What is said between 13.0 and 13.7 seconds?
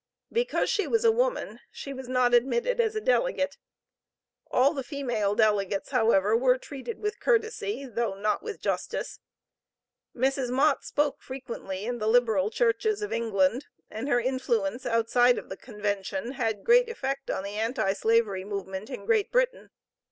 of England,